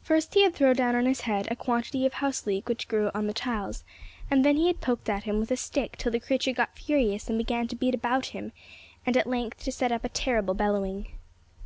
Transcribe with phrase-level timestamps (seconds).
[0.00, 3.10] First he had thrown down on his head a quantity of house leek which grew
[3.12, 3.84] on the tiles,
[4.30, 7.28] and then he had poked at him with a stick till the creature got furious
[7.28, 8.52] and began to beat about him,
[9.04, 11.08] and at length to set up a terrible bellowing.